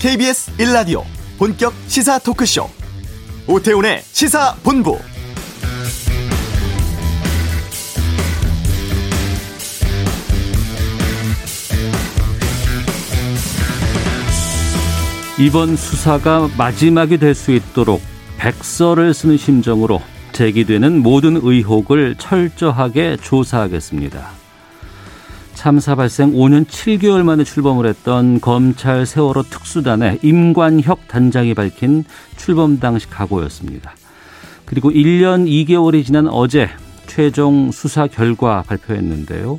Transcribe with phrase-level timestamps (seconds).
[0.00, 1.02] KBS 1라디오
[1.38, 2.66] 본격 시사 토크쇼
[3.46, 4.98] 오태훈의 시사본부
[15.38, 18.00] 이번 수사가 마지막이 될 수 있도록
[18.38, 20.00] 백서를 쓰는 심정으로
[20.32, 24.39] 제기되는 모든 의혹을 철저하게 조사하겠습니다.
[25.60, 32.04] 참사 발생 5년 7개월 만에 출범을 했던 검찰 세월호 특수단의 임관혁 단장이 밝힌
[32.38, 33.94] 출범 당시 각오였습니다.
[34.64, 36.70] 그리고 1년 2개월이 지난 어제
[37.06, 39.58] 최종 수사 결과 발표했는데요.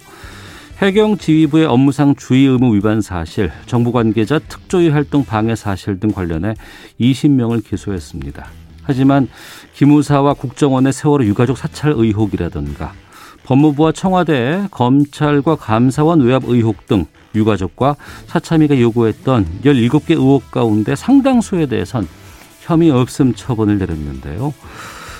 [0.80, 6.56] 해경 지휘부의 업무상 주의 의무 위반 사실, 정부 관계자 특조위 활동 방해 사실 등 관련해
[7.00, 8.48] 20명을 기소했습니다.
[8.82, 9.30] 하지만
[9.76, 12.92] 기무사와 국정원의 세월호 유가족 사찰 의혹이라든가
[13.44, 17.96] 법무부와 청와대, 검찰과 감사원 외압 의혹 등 유가족과
[18.28, 22.08] 사참위가 요구했던 17개 의혹 가운데 상당수에 대해선
[22.62, 24.54] 혐의 없음 처분을 내렸는데요.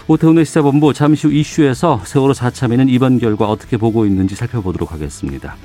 [0.08, 5.56] 오태훈의 시사본부 잠시 후 이슈에서 세월호 4참위는 이번 결과 어떻게 보고 있는지 살펴보도록 하겠습니다.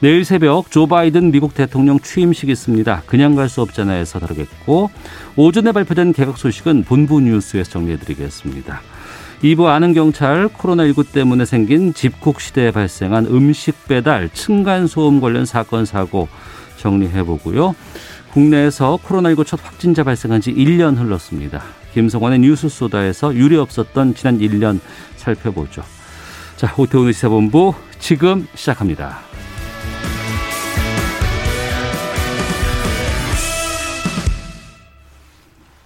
[0.00, 3.02] 내일 새벽 조 바이든 미국 대통령 취임식 있습니다.
[3.06, 4.90] 그냥 갈 수 없잖아요에서 다루겠고
[5.36, 8.80] 오전에 발표된 개각 소식은 본부 뉴스에서 정리해드리겠습니다.
[9.42, 15.84] 2부 아는 경찰 코로나19 때문에 생긴 집콕 시대에 발생한 음식 배달 층간 소음 관련 사건
[15.84, 16.28] 사고
[16.76, 17.74] 정리해 보고요.
[18.32, 21.62] 국내에서 코로나19 첫 확진자 발생한 지 1년 흘렀습니다.
[21.92, 24.80] 김성환의 뉴스 소다에서 유례 없었던 지난 1년
[25.16, 25.82] 살펴보죠.
[26.56, 29.33] 자, 오태훈의 시사본부 지금 시작합니다.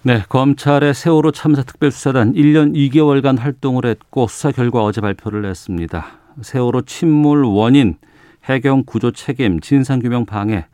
[0.02, 6.06] 네, 검찰의 세월호 참사 특별수사단 1년 2개월간 활동을 했고 수사 결과 어제 발표를 했습니다.
[6.40, 7.96] 세월호 침몰 원인,
[8.44, 10.66] 해경 구조 책임, 진상규명 방해,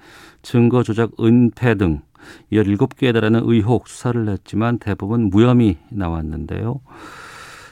[0.42, 2.02] 증거 조작 은폐 등
[2.52, 6.80] 17개에 달하는 의혹 수사를 했지만 대부분 무혐의 나왔는데요.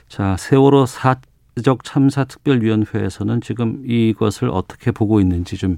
[0.08, 5.76] 자, 세월호 사적 참사 특별위원회에서는 지금 이것을 어떻게 보고 있는지 좀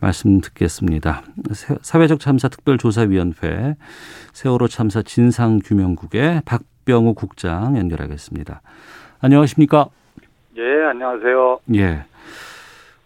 [0.00, 1.22] 말씀 듣겠습니다.
[1.82, 3.76] 사회적 참사 특별조사위원회
[4.32, 8.60] 세월호 참사 진상규명국의 박병우 국장 연결하겠습니다.
[9.20, 9.88] 안녕하십니까?
[10.56, 11.60] 예, 안녕하세요.
[11.74, 12.04] 예.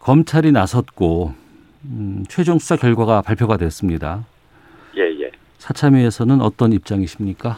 [0.00, 1.32] 검찰이 나섰고
[1.84, 4.24] 음, 최종 수사 결과가 발표가 됐습니다.
[4.96, 5.30] 예, 예.
[5.58, 7.56] 사참위에서는 어떤 입장이십니까?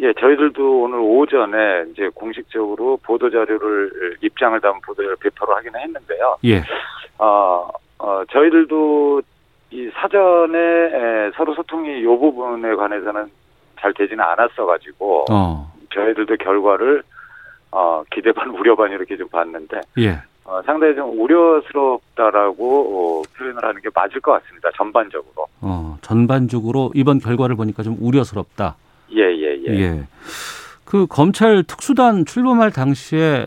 [0.00, 6.36] 예, 저희들도 오늘 오전에 이제 공식적으로 보도 자료를 입장을 담은 보도 자료를 배포를 하기는 했는데요.
[6.44, 6.62] 예.
[7.18, 9.22] 어, 어, 저희들도
[9.70, 13.30] 이 사전에 에, 서로 소통이 이 부분에 관해서는
[13.80, 15.72] 잘 되지는 않았어 가지고 어.
[15.94, 17.02] 저희들도 결과를
[17.70, 20.18] 어, 기대 반 우려 반 이렇게 좀 봤는데 예.
[20.44, 24.70] 어, 상당히 좀 우려스럽다라고 어, 표현을 하는 게 맞을 것 같습니다.
[24.76, 25.46] 전반적으로.
[25.60, 28.76] 어, 전반적으로 이번 결과를 보니까 좀 우려스럽다.
[29.12, 29.78] 예, 예, 예.
[29.78, 30.02] 예.
[30.86, 33.46] 그 검찰 특수단 출범할 당시에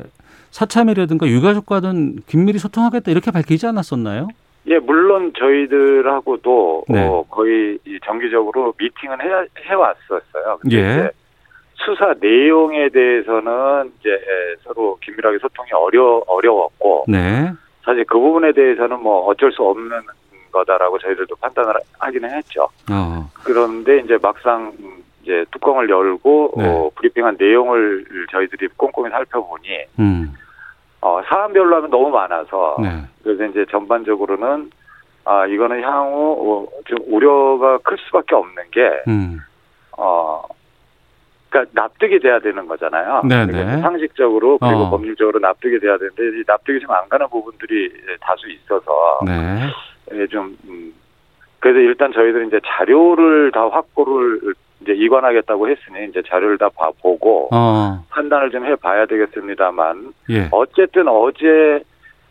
[0.51, 4.28] 사참이라든가 유가족과는 긴밀히 소통하겠다 이렇게 밝히지 않았었나요?
[4.67, 7.07] 예, 물론 저희들하고도 네.
[7.07, 9.25] 어, 거의 이 정기적으로 미팅은 해,
[9.66, 10.57] 해왔었어요.
[10.61, 11.11] 근데 예.
[11.73, 17.51] 수사 내용에 대해서는 이제 예, 서로 긴밀하게 소통이 어려 어려웠고 네.
[17.84, 20.00] 사실 그 부분에 대해서는 뭐 어쩔 수 없는
[20.51, 22.67] 거다라고 저희들도 판단을 하기는 했죠.
[22.91, 23.28] 어.
[23.44, 24.72] 그런데 이제 막상
[25.23, 26.67] 이제 뚜껑을 열고 네.
[26.67, 29.69] 어, 브리핑한 내용을 저희들이 꼼꼼히 살펴보니
[30.00, 30.34] 음.
[31.01, 33.01] 어, 사안별로 하면 너무 많아서 네.
[33.23, 34.69] 그래서 이제 전반적으로는
[35.25, 39.40] 아 이거는 향후 어, 좀 우려가 클 수밖에 없는 게 음.
[39.97, 40.44] 어.
[41.50, 43.23] 그러니까 납득이 돼야 되는 거잖아요.
[43.28, 43.51] 네네.
[43.51, 44.90] 그러니까 상식적으로 그리고 어.
[44.90, 47.91] 법률적으로 납득이 돼야 되는데 이 납득이 좀 안 가는 부분들이
[48.22, 49.67] 다수 있어서 네.
[50.13, 50.94] 예, 좀 음,
[51.59, 57.50] 그래서 일단 저희들은 이제 자료를 다 확보를 이제 이관하겠다고 했으니 이제 자료를 다 봐- 보고
[57.52, 58.03] 어.
[58.09, 60.47] 판단을 좀 해봐야 되겠습니다만 예.
[60.52, 61.84] 어쨌든 어제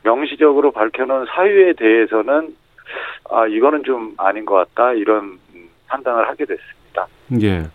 [0.03, 2.55] 명시적으로 밝혀놓은 사유에 대해서는
[3.31, 7.07] 아 이거는 좀 아닌 것 같다 이런 음, 판단을 하게 됐습니다.
[7.41, 7.67] 예.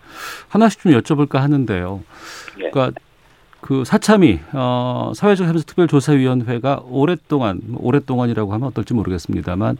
[0.50, 2.02] 하나씩 좀 여쭤볼까 하는데요.
[2.60, 2.70] 예.
[2.70, 3.00] 그러니까
[3.62, 9.78] 그 사참위 어, 사회적 협력 특별조사위원회가 오랫동안 뭐 오랫동안이라고 하면 어떨지 모르겠습니다만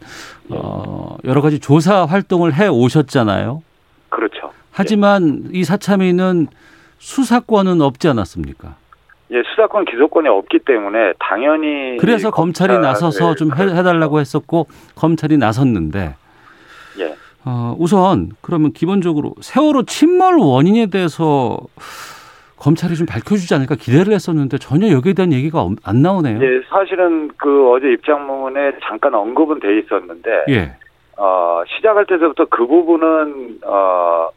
[0.50, 3.62] 어, 여러 가지 조사 활동을 해 오셨잖아요.
[4.76, 6.48] 하지만 이 사참위는
[6.98, 8.74] 수사권은 없지 않았습니까?
[9.32, 13.62] 예, 수사권 기소권이 없기 때문에 당연히 그래서 검찰이 검찰의 나서서 좀 해.
[13.64, 16.14] 해달라고 했었고 검찰이 나섰는데
[17.00, 17.14] 예.
[17.44, 21.58] 어, 우선 그러면 기본적으로 세월호 침몰 원인에 대해서
[22.56, 26.38] 검찰이 좀 밝혀주지 않을까 기대를 했었는데 전혀 여기에 대한 얘기가 없- 안 나오네요.
[26.42, 30.72] 예, 사실은 그 어제 입장문에 잠깐 언급은 돼 있었는데 예.
[31.18, 34.28] 어, 시작할 때부터 그 부분은 어,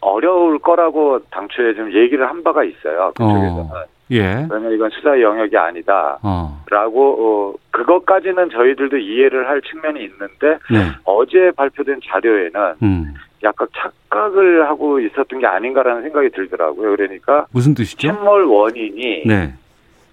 [0.00, 3.12] 어려울 거라고 당초에 좀 얘기를 한 바가 있어요.
[3.16, 3.60] 그쪽에서는.
[3.60, 3.84] 어.
[4.12, 4.46] 예.
[4.50, 6.18] 왜냐면 이건 수사의 영역이 아니다.
[6.22, 6.64] 어.
[6.70, 10.90] 라고, 어, 그것까지는 저희들도 이해를 할 측면이 있는데, 네.
[11.04, 13.14] 어제 발표된 자료에는 음.
[13.44, 16.96] 약간 착각을 하고 있었던 게 아닌가라는 생각이 들더라고요.
[16.96, 17.98] 그러니까, 무슨 뜻이죠?
[17.98, 19.54] 침몰 원인이 네.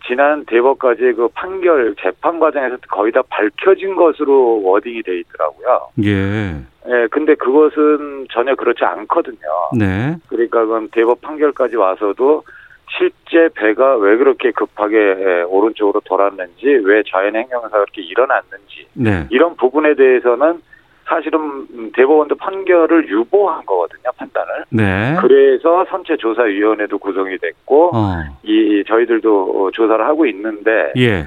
[0.08, 5.90] 지난 대법까지의 그 판결, 재판 과정에서 거의 다 밝혀진 것으로 워딩이 돼 있더라고요.
[6.04, 6.56] 예.
[6.90, 9.38] 예, 근데 그것은 전혀 그렇지 않거든요.
[9.78, 10.16] 네.
[10.30, 12.44] 그러니까 그건 대법 판결까지 와서도
[12.98, 19.28] 실제 배가 왜 그렇게 급하게 예, 오른쪽으로 돌았는지, 왜 자연 행정사가 그렇게 일어났는지, 네.
[19.30, 20.62] 이런 부분에 대해서는
[21.08, 21.40] 사실은
[21.74, 24.66] 음, 대법원도 판결을 유보한 거거든요, 판단을.
[24.70, 25.16] 네.
[25.22, 28.24] 그래서 선체 조사위원회도 구성이 됐고, 어.
[28.44, 31.26] 이 저희들도 어, 조사를 하고 있는데, 예.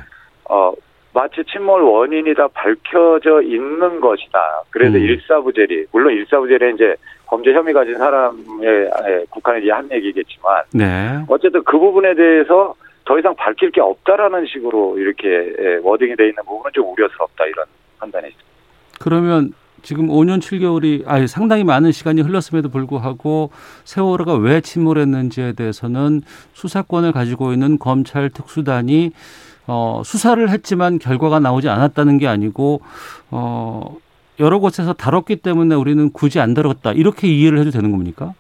[0.49, 0.73] 어,
[1.15, 4.63] 마치 침몰 원인이 다 밝혀져 있는 것이다.
[4.71, 5.03] 그래서 음.
[5.03, 6.95] 일사부재리, 물론 일사부재리 이제
[7.27, 11.25] 범죄 혐의 가진 사람에 에, 국한에 한 얘기겠지만, 네.
[11.29, 12.75] 어쨌든 그 부분에 대해서
[13.07, 17.65] 더 이상 밝힐 게 없다라는 식으로 이렇게 에, 워딩이 돼 있는 부분은 좀 우려스럽다 이런
[17.99, 18.51] 판단이 있습니다.
[19.01, 23.51] 그러면 지금 5년 7개월이 아니 상당히 많은 시간이 흘렀음에도 불구하고
[23.85, 26.23] 세월호가 왜 침몰했는지에 대해서는
[26.53, 29.13] 수사권을 가지고 있는 검찰 특수단이
[29.67, 32.81] 어 수사를 했지만 결과가 나오지 않았다는 게 아니고
[33.31, 33.97] 어
[34.41, 38.35] 여러 곳에서 다뤘기 때문에 우리는 굳이 안 다뤘다 이렇게 이해를 해도 되는 겁니까?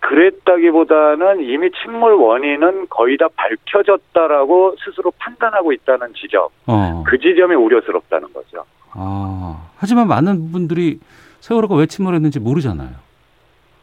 [0.00, 7.04] 그랬다기보다는 이미 침몰 원인은 거의 다 밝혀졌다라고 스스로 판단하고 있다는 지점, 어.
[7.06, 8.64] 그 지점이 우려스럽다는 거죠.
[8.92, 10.98] 아 하지만 많은 분들이
[11.40, 13.10] 세월호가 왜 침몰했는지 모르잖아요.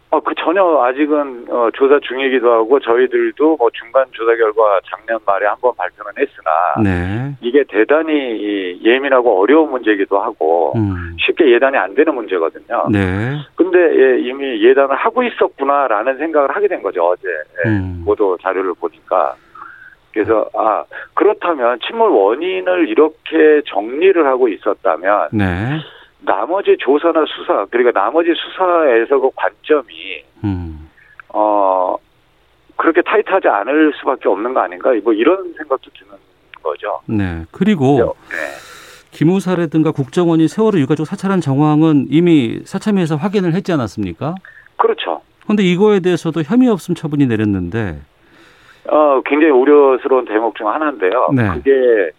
[0.09, 5.45] 어, 그 전혀 아직은 어, 조사 중이기도 하고 저희들도 뭐 중간 조사 결과 작년 말에
[5.45, 7.36] 한번 발표는 했으나 네.
[7.42, 11.13] 이게 대단히 이 예민하고 어려운 문제이기도 하고 음.
[11.19, 12.88] 쉽게 예단이 안 되는 문제거든요.
[12.89, 13.38] 네.
[13.56, 17.27] 근데 예, 이미 예단을 하고 있었구나라는 생각을 하게 된 거죠 어제
[17.65, 18.04] 예, 음.
[18.06, 19.36] 보도 자료를 보니까
[20.18, 20.84] 그래서 아
[21.14, 25.80] 그렇다면 침몰 원인을 이렇게 정리를 하고 있었다면 네.
[26.22, 30.90] 나머지 조사나 수사 그러니까 나머지 수사에서 그 관점이 음.
[31.30, 31.96] 어
[32.75, 36.18] 그렇게 타이트하지 않을 수밖에 없는 거 아닌가 뭐 이런 생각도 드는
[36.64, 37.00] 거죠.
[37.06, 37.46] 네.
[37.52, 38.36] 그리고 네.
[39.12, 44.34] 기무사라든가 국정원이 세월호 유가족 사찰한 정황은 이미 사참위에서 확인을 했지 않았습니까?
[44.78, 45.22] 그렇죠.
[45.44, 48.00] 그런데 이거에 대해서도 혐의 없음 처분이 내렸는데
[48.88, 51.30] 어 굉장히 우려스러운 대목 중 하나인데요.
[51.34, 51.48] 네.
[51.50, 52.12] 그게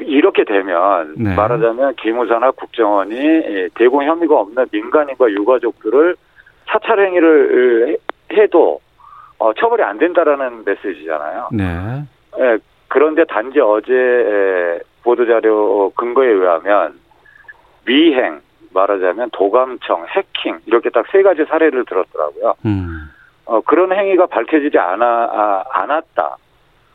[0.00, 1.34] 이렇게 되면 네.
[1.34, 6.16] 말하자면 기무사나 국정원이 예, 대공 혐의가 없는 민간인과 유가족들을
[6.66, 7.98] 사찰 행위를
[8.32, 8.80] 해도
[9.38, 11.48] 어, 처벌이 안 된다라는 메시지잖아요.
[11.52, 12.02] 네.
[12.40, 12.58] 예,
[12.88, 16.98] 그런데 단지 어제 에, 보도자료 근거에 의하면
[17.86, 18.40] 미행,
[18.74, 22.54] 말하자면 도감청, 해킹 이렇게 딱 세 가지 사례를 들었더라고요.
[22.66, 23.10] 음.
[23.48, 26.36] 어, 그런 행위가 밝혀지지 않아, 아, 않았다.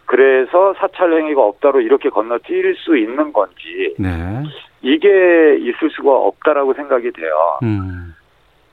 [0.05, 4.43] 그래서 사찰 행위가 없다로 이렇게 건너뛸 수 있는 건지 네.
[4.81, 7.59] 이게 있을 수가 없다라고 생각이 돼요.
[7.63, 8.13] 음.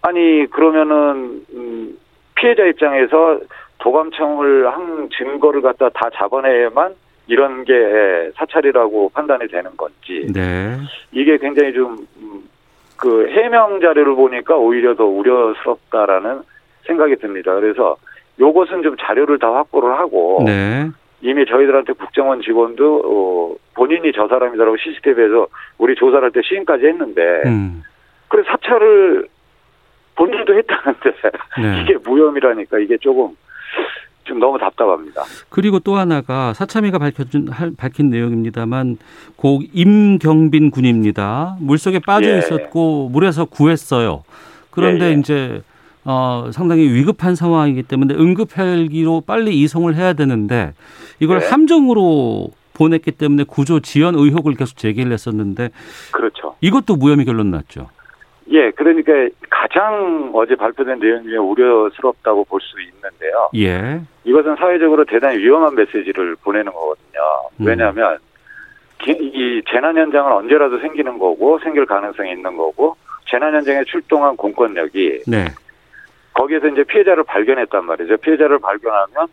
[0.03, 1.97] 아니 그러면은 음,
[2.35, 3.41] 피해자 입장에서
[3.79, 6.95] 도감청을 한 증거를 갖다 다 잡아내야만
[7.29, 10.77] 이런 게 사찰이라고 판단이 되는 건지 네.
[11.13, 11.97] 이게 굉장히 좀
[13.01, 16.43] 그 해명 자료를 보니까 오히려 더 우려스럽다라는
[16.91, 17.55] 생각이 듭니다.
[17.55, 17.97] 그래서
[18.41, 20.89] 요것은 좀 자료를 다 확보를 하고 네.
[21.23, 25.47] 이미 저희들한테 국정원 직원도 어, 본인이 저 사람이다라고 CCTV에서
[25.79, 27.83] 우리 조사를 할 때 시인까지 했는데 음.
[28.29, 29.29] 그래 사찰을
[30.17, 31.11] 본인도 했다는데
[31.63, 31.81] 네.
[31.83, 33.31] 이게 무혐의라니까 이게 조금
[34.25, 35.23] 좀 너무 답답합니다.
[35.49, 38.99] 그리고 또 하나가 사참위가 밝혀준 할- 밝힌 내용입니다만
[39.37, 41.57] 고 임경빈 군입니다.
[41.61, 42.39] 물속에 빠져 예.
[42.39, 44.25] 있었고 물에서 구했어요.
[44.71, 45.15] 그런데 예, 예.
[45.15, 45.63] 이제
[46.05, 50.73] 어, 상당히 위급한 상황이기 때문에 응급 헬기로 빨리 이송을 해야 되는데
[51.21, 51.49] 이걸 네.
[51.49, 55.71] 함정으로 보냈기 때문에 구조 지연 의혹을 계속 제기를 했었는데
[56.13, 56.57] 그렇죠.
[56.63, 57.91] 이것도 무혐의 결론 났죠.
[58.53, 59.13] 예, 그러니까
[59.49, 63.51] 가장 어제 발표된 내용 중에 우려스럽다고 볼 수 있는데요.
[63.57, 64.01] 예.
[64.25, 67.21] 이것은 사회적으로 대단히 위험한 메시지를 보내는 거거든요.
[67.61, 67.67] 음.
[67.67, 68.19] 왜냐하면
[68.99, 72.97] 기- 이 재난 현장은 언제라도 생기는 거고 생길 가능성이 있는 거고
[73.31, 75.47] 재난 현장에 출동한 공권력이 네.
[76.35, 78.17] 거기에서 이제 피해자를 발견했단 말이죠.
[78.19, 79.27] 피해자를 발견하면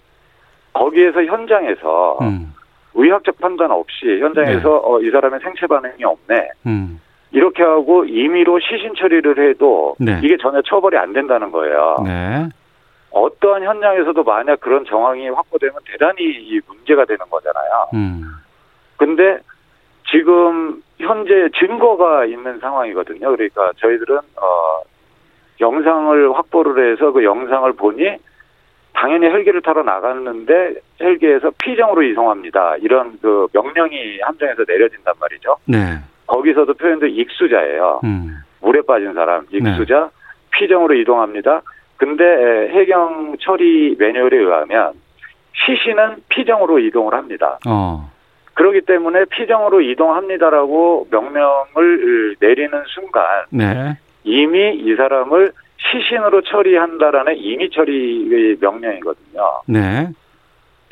[0.74, 2.54] 거기에서 현장에서 음.
[2.94, 6.50] 의학적 판단 없이 현장에서 어, 이 사람의 생체 반응이 없네.
[6.66, 7.00] 음.
[7.32, 10.20] 이렇게 하고 임의로 시신 처리를 해도 네.
[10.24, 11.98] 이게 전혀 처벌이 안 된다는 거예요.
[12.06, 12.50] 네.
[13.12, 17.90] 어떠한 현장에서도 만약 그런 정황이 확보되면 대단히 이 문제가 되는 거잖아요.
[17.94, 18.24] 음.
[18.98, 19.40] 근데
[20.10, 23.30] 지금 현재 증거가 있는 상황이거든요.
[23.36, 24.82] 그러니까 저희들은 어
[25.60, 28.18] 영상을 확보를 해서 그 영상을 보니
[28.94, 32.78] 당연히 헬기를 타러 나갔는데 헬기에서 피정으로 이송합니다.
[32.78, 35.56] 이런 그 명령이 함정에서 내려진단 말이죠.
[35.66, 36.00] 네.
[36.26, 38.02] 거기서도 표현도 익수자예요.
[38.04, 38.38] 음.
[38.62, 40.10] 물에 빠진 사람, 익수자,
[40.52, 41.62] 피정으로 이동합니다.
[41.98, 44.94] 근데 해경 처리 매뉴얼에 의하면
[45.54, 47.60] 시신은 피정으로 이동을 합니다.
[47.68, 48.12] 어.
[48.54, 53.98] 그렇기 때문에 피정으로 이동합니다라고 명령을 내리는 순간 네.
[54.28, 59.42] 이미 이 사람을 시신으로 처리한다라는 임의 처리의 명령이거든요.
[59.68, 60.10] 네.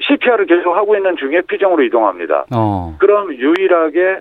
[0.01, 2.45] CPR을 계속 하고 있는 중에 피정으로 이동합니다.
[2.55, 2.95] 어.
[2.97, 4.19] 그럼 유일하게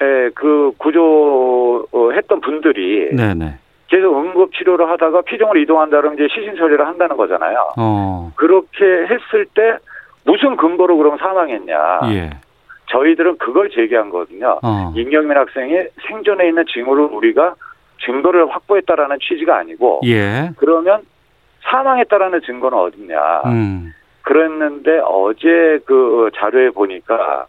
[0.00, 3.58] 에, 그 구조했던 분들이 네, 네.
[3.88, 7.72] 계속 응급 치료를 하다가 피정으로 이동한다면 이제 시신 처리를 한다는 거잖아요.
[7.76, 8.32] 어.
[8.36, 9.78] 그렇게 했을 때
[10.24, 12.00] 무슨 근거로 그럼 사망했냐?
[12.12, 12.30] 예.
[12.90, 14.58] 저희들은 그걸 제기한 거거든요.
[14.62, 14.92] 어.
[14.94, 15.74] 임경민 학생이
[16.06, 17.54] 생존에 있는 징후를 우리가
[18.04, 20.50] 증거를 확보했다라는 취지가 아니고 예.
[20.56, 21.02] 그러면
[21.70, 23.42] 사망했다라는 증거는 어딨냐?
[23.46, 23.92] 음.
[24.22, 27.46] 그랬는데 어제 그 자료에 보니까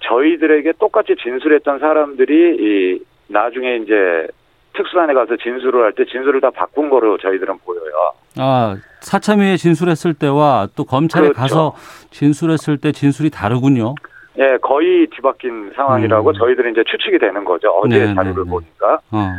[0.00, 4.26] 저희들에게 똑같이 진술했던 사람들이 이 나중에 이제
[4.74, 8.12] 특수단에 가서 진술을 할 때 진술을 다 바꾼 거로 저희들은 보여요.
[8.38, 11.40] 아, 사참위에 진술했을 때와 또 검찰에 그렇죠.
[11.40, 11.74] 가서
[12.10, 13.94] 진술했을 때 진술이 다르군요.
[14.38, 16.34] 예, 거의 뒤바뀐 상황이라고 음.
[16.34, 17.70] 저희들은 이제 추측이 되는 거죠.
[17.70, 18.50] 어제 네, 자료를 네, 네.
[18.50, 19.00] 보니까.
[19.12, 19.32] 어.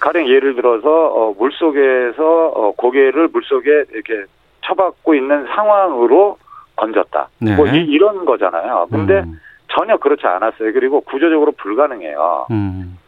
[0.00, 4.24] 가령 예를 들어서 어, 물속에서 어, 고개를 물 속에 이렇게
[4.62, 6.38] 쳐박고 있는 상황으로
[6.76, 7.28] 건졌다.
[7.40, 7.54] 네.
[7.54, 8.88] 뭐 이, 런 거잖아요.
[8.90, 9.38] 근데 음.
[9.68, 10.72] 전혀 그렇지 않았어요.
[10.72, 12.46] 그리고 구조적으로 불가능해요.
[12.50, 12.98] 음.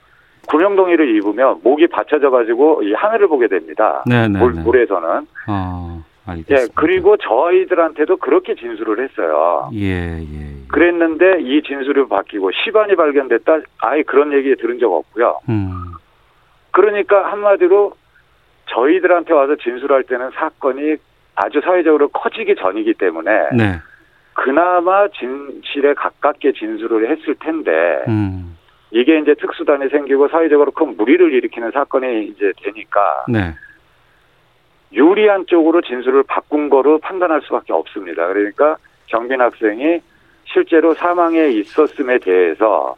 [0.48, 4.02] 구명동이를 입으면 목이 받쳐져 가지고 이 하늘을 보게 됩니다.
[4.06, 4.62] 네, 네, 물, 네.
[4.62, 5.26] 물에서는.
[5.48, 6.02] 어.
[6.28, 6.72] 예, 알겠습니다.
[6.74, 9.70] 그리고 저희들한테도 그렇게 진술을 했어요.
[9.74, 10.20] 예, 예.
[10.20, 10.52] 예.
[10.68, 13.60] 그랬는데 이 진술이 바뀌고 시반이 발견됐다.
[13.78, 15.40] 아예 그런 얘기 들은 적 없고요.
[15.48, 15.81] 음.
[16.72, 17.92] 그러니까 한마디로
[18.66, 20.96] 저희들한테 와서 진술할 때는 사건이
[21.34, 23.78] 아주 사회적으로 커지기 전이기 때문에 네.
[24.34, 28.56] 그나마 진실에 가깝게 진술을 했을 텐데 음.
[28.90, 33.54] 이게 이제 특수단이 생기고 사회적으로 큰 무리를 일으키는 사건이 이제 되니까 네.
[34.92, 38.26] 유리한 쪽으로 진술을 바꾼 거로 판단할 수밖에 없습니다.
[38.28, 38.76] 그러니까
[39.06, 40.00] 정빈 학생이
[40.44, 42.96] 실제로 사망에 있었음에 대해서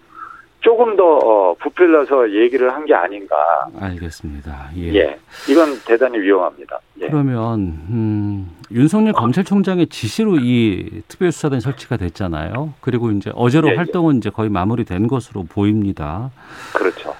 [0.64, 3.34] 조금 더 어, 부풀려서 얘기를 한 게 아닌가.
[3.80, 4.70] 알겠습니다.
[4.76, 4.94] 예.
[4.94, 5.18] 예.
[5.48, 6.78] 이건 대단히 위험합니다.
[7.02, 7.08] 예.
[7.08, 12.74] 그러면 음, 윤석열 검찰총장의 지시로 이 특별수사단이 설치가 됐잖아요.
[12.80, 13.76] 그리고 이제 어제로 예, 예.
[13.76, 16.30] 활동은 이제 거의 마무리된 것으로 보입니다.
[16.74, 17.14] 그렇죠.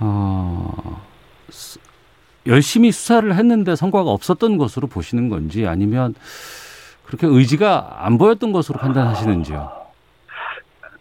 [0.00, 1.00] 어,
[1.50, 1.78] 스-
[2.46, 6.14] 열심히 수사를 했는데 성과가 없었던 것으로 보시는 건지 아니면
[7.06, 9.81] 그렇게 의지가 안 보였던 것으로 판단하시는지요?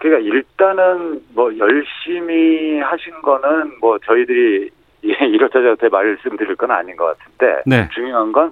[0.01, 4.69] 그러니까 일단은 뭐 열심히 하신 거는 뭐 저희들이
[5.05, 7.87] 예, 이렇다 저렇다 말씀드릴 건 아닌 것 같은데 네.
[7.93, 8.51] 중요한 건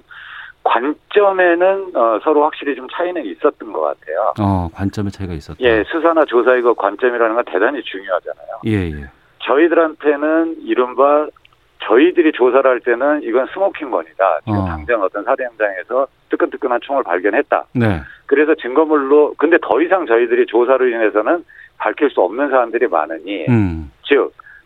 [0.62, 4.34] 관점에는 어, 서로 확실히 좀 차이는 있었던 것 같아요.
[4.40, 5.58] 어, 관점의 차이가 있었다.
[5.60, 8.48] 예, 수사나 조사의 그 관점이라는 건 대단히 중요하잖아요.
[8.66, 9.10] 예, 예.
[9.38, 11.26] 저희들한테는 이른바
[11.84, 14.40] 저희들이 조사를 할 때는 이건 스모킹건이다.
[14.44, 14.66] 지금 어.
[14.66, 17.64] 당장 어떤 살해 현장에서 뜨끈뜨끈한 총을 발견했다.
[17.74, 18.00] 네.
[18.30, 21.44] 그래서 증거물로 근데 더 이상 저희들이 조사로 인해서는
[21.78, 23.90] 밝힐 수 없는 사안들이 많으니 음.
[24.04, 24.16] 즉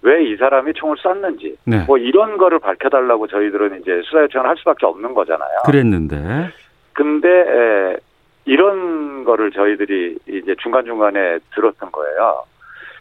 [0.02, 1.82] 왜 이 사람이 총을 쐈는지 네.
[1.86, 5.60] 뭐 이런 거를 밝혀달라고 저희들은 이제 수사 요청을 할 수밖에 없는 거잖아요.
[5.64, 6.50] 그랬는데.
[6.92, 7.96] 근데 에,
[8.44, 12.42] 이런 거를 저희들이 이제 중간 중간에 들었던 거예요.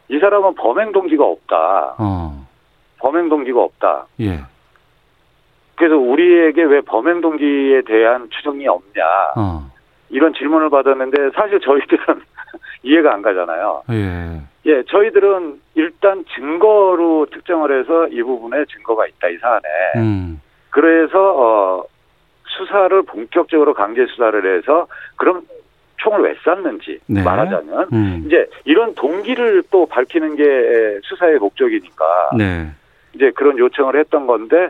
[0.08, 1.96] 이 사람은 범행 동기가 없다.
[2.00, 2.48] 어.
[3.00, 4.06] 범행 동기가 없다.
[4.22, 4.40] 예.
[5.76, 9.04] 그래서 우리에게 왜 범행 동기에 대한 추정이 없냐
[9.36, 9.70] 어.
[10.14, 12.22] 이런 질문을 받았는데 사실 저희들은
[12.84, 13.84] 이해가 안 가잖아요.
[13.92, 14.42] 예.
[14.66, 19.62] 예, 저희들은 일단 증거로 특정을 해서 이 부분에 증거가 있다 이 사안에.
[19.98, 20.42] 음.
[20.70, 21.84] 그래서 어
[22.46, 25.42] 수사를 본격적으로 강제 수사를 해서 그럼
[25.98, 27.24] 총을 왜 쐈는지 네.
[27.24, 28.24] 말하자면 음.
[28.28, 32.70] 이제 이런 동기를 또 밝히는 게 수사의 목적이니까 네.
[33.14, 34.70] 이제 그런 요청을 했던 건데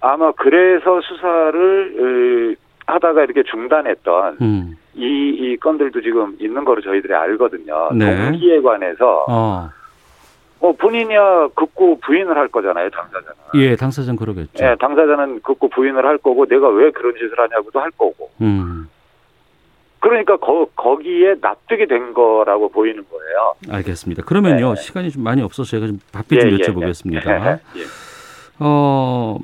[0.00, 4.76] 아마 그래서 수사를 으, 하다가 이렇게 중단했던 음.
[4.94, 7.90] 이, 이 건들도 지금 있는 거로 저희들이 알거든요.
[7.94, 8.30] 네.
[8.30, 9.70] 동기에 관해서 어.
[10.60, 13.34] 어, 본인이야 극구 부인을 할 거잖아요, 당사자는.
[13.56, 14.64] 예, 당사자는 그러겠죠.
[14.64, 18.30] 예, 당사자는 극구 부인을 할 거고 내가 왜 그런 짓을 하냐고도 할 거고.
[18.40, 18.88] 음.
[20.00, 23.54] 그러니까 거, 거기에 납득이 된 거라고 보이는 거예요.
[23.70, 24.22] 알겠습니다.
[24.24, 24.80] 그러면요 네.
[24.80, 27.26] 시간이 좀 많이 없어서 제가 좀 바삐 좀 예, 예, 여쭤보겠습니다.
[27.26, 27.60] 예.
[27.80, 27.84] 예.
[28.60, 29.38] 어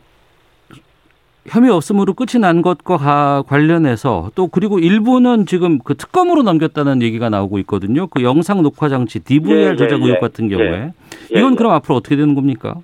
[1.51, 7.59] 혐의 없음으로 끝이 난 것과 관련해서 또 그리고 일부는 지금 그 특검으로 넘겼다는 얘기가 나오고
[7.61, 8.07] 있거든요.
[8.07, 10.21] 그 영상 녹화 장치 DVR 예, 조작 예, 의혹 예.
[10.21, 10.93] 같은 경우에
[11.35, 11.57] 예, 이건 예.
[11.57, 12.77] 그럼 앞으로 어떻게 되는 겁니까?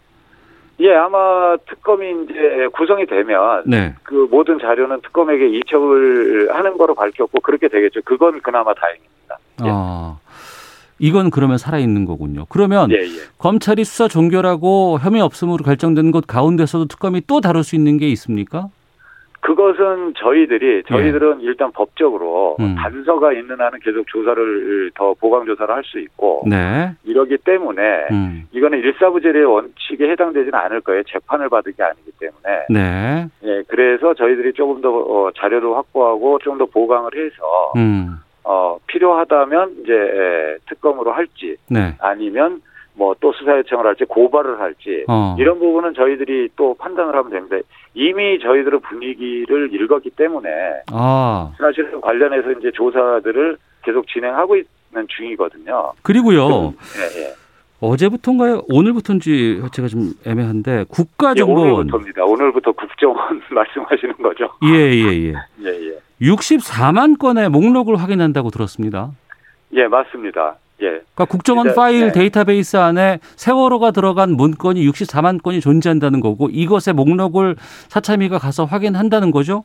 [0.80, 3.94] 예, 아마 특검이 이제 구성이 되면 네.
[4.02, 8.00] 그 모든 자료는 특검에게 이첩을 하는 거로 밝혔고 그렇게 되겠죠.
[8.04, 9.38] 그건 그나마 다행입니다.
[9.64, 9.68] 예.
[9.70, 9.96] 아,
[10.99, 12.47] 이건 그러면 살아있는 거군요.
[12.49, 13.07] 그러면 예, 예.
[13.38, 18.69] 검찰이 수사 종결하고 혐의 없음으로 결정된 것 가운데서도 특검이 또 다룰 수 있는 게 있습니까?
[19.41, 22.65] 그것은 저희들이 저희들은 일단 법적으로 예.
[22.65, 22.75] 음.
[22.75, 26.91] 단서가 있는 한은 계속 조사를 더 보강 조사를 할 수 있고 네.
[27.05, 28.49] 이러기 때문에 음.
[28.50, 31.03] 이거는 일사부재의 원칙에 해당되지는 않을 거예요.
[31.05, 32.67] 재판을 받은 게 아니기 때문에.
[32.71, 33.29] 네.
[33.45, 38.17] 예, 그래서 저희들이 조금 더 어, 자료를 확보하고 좀 더 보강을 해서 음.
[38.49, 41.95] 어, 필요하다면 이제 에, 특검으로 할지 네.
[41.99, 42.62] 아니면
[42.95, 45.37] 뭐 또 수사 요청을 할지 고발을 할지 어.
[45.38, 47.57] 이런 부분은 저희들이 또 판단을 하면 됩니다.
[47.95, 50.49] 이미 저희들은 분위기를 읽었기 때문에
[50.93, 51.53] 아.
[51.59, 55.93] 사실은 관련해서 이제 조사들을 계속 진행하고 있는 중이거든요.
[56.03, 56.73] 그리고요.
[56.99, 57.35] 예, 예.
[57.81, 58.62] 어제부터인가요?
[58.71, 62.25] 오늘부터인지 제가 좀 애매한데 예, 국가정보원 오늘부터입니다.
[62.25, 64.49] 오늘부터 국정원 말씀하시는 거죠?
[64.65, 65.35] 예 예 예.
[65.62, 65.99] 예, 예.
[66.20, 69.11] 64만 건의 목록을 확인한다고 들었습니다.
[69.73, 70.56] 예, 맞습니다.
[70.82, 70.88] 예.
[70.88, 72.12] 그러니까 국정원 진짜, 파일 네.
[72.12, 77.56] 데이터베이스 안에 세월호가 들어간 문건이 64만 건이 존재한다는 거고 이것의 목록을
[77.88, 79.64] 사참위가 가서 확인한다는 거죠?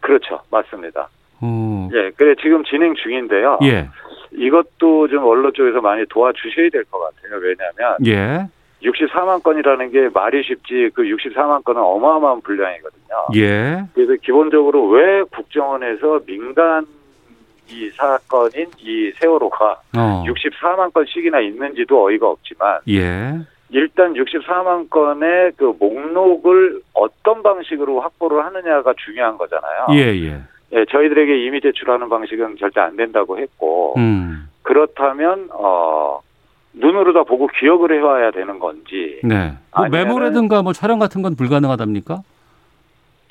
[0.00, 0.40] 그렇죠.
[0.50, 1.08] 맞습니다.
[1.40, 1.88] 어.
[1.92, 2.10] 예.
[2.16, 3.58] 그래 지금 진행 중인데요.
[3.64, 3.88] 예.
[4.32, 7.38] 이것도 좀 언론 쪽에서 많이 도와주셔야 될 것 같아요.
[7.40, 8.48] 왜냐하면 예.
[8.82, 13.26] 64만 건이라는 게 말이 쉽지 그 64만 건은 어마어마한 분량이거든요.
[13.36, 13.84] 예.
[13.94, 16.86] 그래서 기본적으로 왜 국정원에서 민간
[17.68, 20.24] 이 사건인 이 세월호가 어.
[20.26, 23.38] 64만 건씩이나 있는지도 어이가 없지만 예.
[23.70, 29.86] 일단 64만 건의 그 목록을 어떤 방식으로 확보를 하느냐가 중요한 거잖아요.
[29.92, 30.40] 예, 예.
[30.72, 34.48] 예, 저희들에게 이미 제출하는 방식은 절대 안 된다고 했고 음.
[34.62, 36.20] 그렇다면 어
[36.72, 39.52] 눈으로 다 보고 기억을 해와야 되는 건지 네.
[39.76, 42.20] 뭐 아니면은- 메모라든가 뭐 촬영 같은 건 불가능하답니까?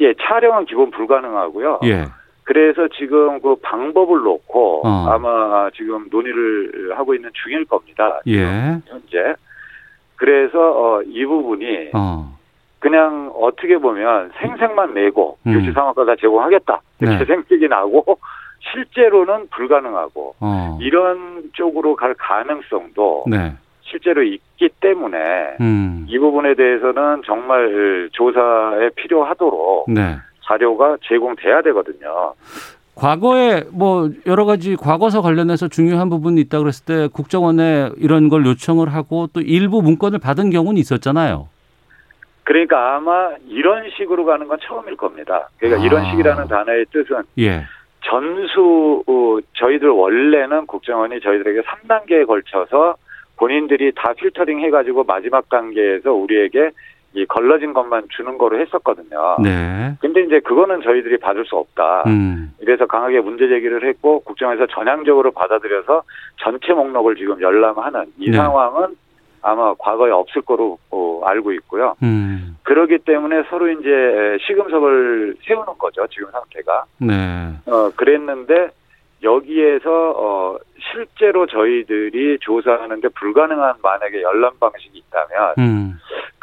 [0.01, 1.79] 예 촬영은 기본 불가능하고요.
[1.85, 2.05] 예.
[2.43, 5.07] 그래서 지금 그 방법을 놓고 어.
[5.09, 8.19] 아마 지금 논의를 하고 있는 중일 겁니다.
[8.27, 8.43] 예.
[8.87, 9.35] 현재.
[10.15, 12.37] 그래서 어, 이 부분이 어.
[12.79, 15.53] 그냥 어떻게 보면 생색만 내고 음.
[15.53, 17.25] 63억 다 제공하겠다 이렇게 네.
[17.25, 18.17] 생색이 나고
[18.59, 20.77] 실제로는 불가능하고 어.
[20.81, 23.53] 이런 쪽으로 갈 가능성도 네.
[23.81, 25.17] 실제로 있기 때문에
[25.61, 26.05] 음.
[26.07, 30.17] 이 부분에 대해서는 정말 조사에 필요하도록 네.
[30.45, 32.33] 자료가 제공돼야 되거든요.
[32.95, 38.93] 과거에 뭐 여러 가지 과거사 관련해서 중요한 부분이 있다 그랬을 때 국정원에 이런 걸 요청을
[38.93, 41.47] 하고 또 일부 문건을 받은 경우는 있었잖아요.
[42.43, 45.49] 그러니까 아마 이런 식으로 가는 건 처음일 겁니다.
[45.59, 45.85] 그러니까 아.
[45.85, 47.63] 이런 식이라는 단어의 뜻은 예.
[48.01, 52.95] 전수 어, 저희들 원래는 국정원이 저희들에게 3단계에 걸쳐서
[53.37, 56.71] 본인들이 다 필터링 해가지고 마지막 단계에서 우리에게
[57.13, 59.37] 이 걸러진 것만 주는 거로 했었거든요.
[59.41, 59.95] 네.
[59.99, 62.03] 근데 이제 그거는 저희들이 받을 수 없다.
[62.05, 62.53] 음.
[62.59, 66.03] 이래서 강하게 문제 제기를 했고 국정에서 전향적으로 받아들여서
[66.37, 68.37] 전체 목록을 지금 열람하는 이 네.
[68.37, 68.95] 상황은
[69.41, 71.95] 아마 과거에 없을 거로 어, 알고 있고요.
[72.03, 72.57] 음.
[72.63, 76.05] 그렇기 때문에 서로 이제 시금석을 세우는 거죠.
[76.07, 76.85] 지금 상태가.
[76.99, 77.53] 네.
[77.65, 78.69] 어, 그랬는데
[79.23, 80.57] 여기에서 어,
[80.91, 85.99] 실제로 저희들이 조사하는데 불가능한 만약에 열람 방식이 있다면 음.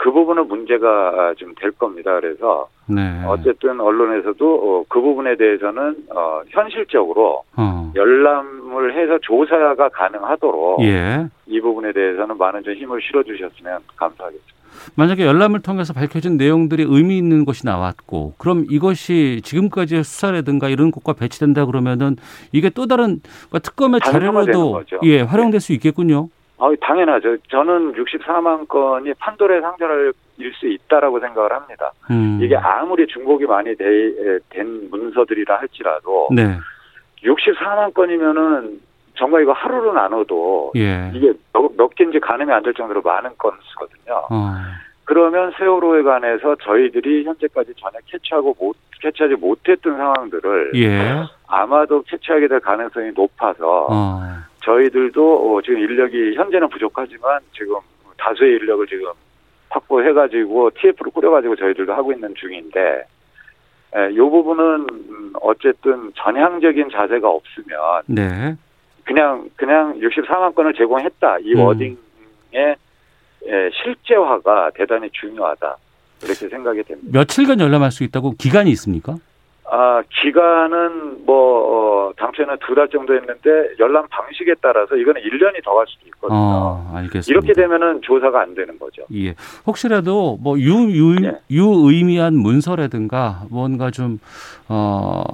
[0.06, 2.20] 그 부분은 문제가 좀 될 겁니다.
[2.20, 3.24] 그래서 네.
[3.26, 7.92] 어쨌든 언론에서도 어, 그 부분에 대해서는 어, 현실적으로 어.
[7.96, 11.26] 열람을 해서 조사가 가능하도록 예.
[11.46, 14.54] 이 부분에 대해서는 많은 좀 힘을 실어주셨으면 감사하겠습니다.
[14.94, 21.14] 만약에 열람을 통해서 밝혀진 내용들이 의미 있는 것이 나왔고 그럼 이것이 지금까지의 수사라든가 이런 것과
[21.14, 22.16] 배치된다 그러면은
[22.52, 24.82] 이게 또 다른 그러니까 특검의 자료로도.
[25.02, 26.28] 예 활용될 수 있겠군요.
[26.58, 27.36] 아, 당연하죠.
[27.48, 30.12] 저는 64만 건이 판도의 상자일
[30.54, 31.92] 수 있다라고 생각을 합니다.
[32.10, 32.38] 음.
[32.42, 36.56] 이게 아무리 중복이 많이 돼- 에, 된 문서들이라 할지라도 네.
[37.22, 38.80] 64만 건이면은
[39.14, 41.10] 정말 이거 하루로 나눠도 예.
[41.14, 44.14] 이게 몇, 몇 개인지 가늠이 안 될 정도로 많은 건수거든요.
[44.30, 44.54] 어.
[45.04, 51.22] 그러면 세월호에 관해서 저희들이 현재까지 전혀 캐치하고 못 캐치하지 못했던 상황들을 예.
[51.46, 54.20] 아마도 캐치하게 될 가능성이 높아서 어.
[54.66, 57.76] 저희들도 어, 지금 인력이 현재는 부족하지만 지금
[58.18, 59.12] 다수의 인력을 지금
[59.70, 63.04] 확보해가지고 TF를 꾸려가지고 저희들도 하고 있는 중인데
[63.94, 68.56] 에, 이 부분은 음, 어쨌든 전향적인 자세가 없으면 네.
[69.04, 71.60] 그냥 그냥 64만 건을 제공했다 이 음.
[71.60, 71.96] 워딩의
[72.54, 75.76] 에, 실제화가 대단히 중요하다
[76.20, 77.08] 그렇게 생각이 됩니다.
[77.12, 79.16] 며칠간 열람할 수 있다고 기간이 있습니까?
[79.68, 83.50] 아, 기간은 뭐, 어, 당초에는 두 달 정도 했는데,
[83.80, 86.38] 열람 방식에 따라서 이거는 1년이 더 갈 수도 있거든요.
[86.38, 87.26] 어, 알겠습니다.
[87.30, 89.02] 이렇게 되면은 조사가 안 되는 거죠.
[89.14, 89.34] 예.
[89.66, 91.38] 혹시라도 뭐 유, 유, 예.
[91.50, 94.20] 유의미한 문서라든가 뭔가 좀,
[94.68, 95.24] 어,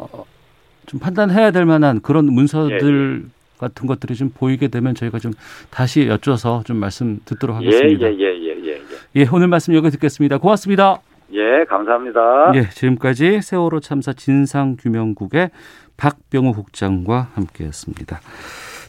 [0.86, 3.24] 좀 판단해야 될 만한 그런 문서들
[3.58, 5.32] 같은 것들이 좀 보이게 되면 저희가 좀
[5.70, 8.06] 다시 여쭤서 좀 말씀 듣도록 예, 하겠습니다.
[8.06, 8.80] 예, 예, 예, 예, 예.
[9.16, 10.38] 예, 오늘 말씀 여기 듣겠습니다.
[10.38, 10.98] 고맙습니다.
[11.32, 12.52] 예, 감사합니다.
[12.54, 15.50] 예, 지금까지 세월호 참사 진상규명국의
[15.96, 18.20] 박병호 국장과 함께했습니다.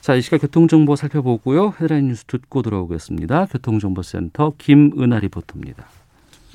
[0.01, 1.73] 자, 이 시각 교통정보 살펴보고요.
[1.79, 3.45] 헤드라인 뉴스 듣고 돌아오겠습니다.
[3.45, 5.85] 교통정보센터 김은아 리포터입니다.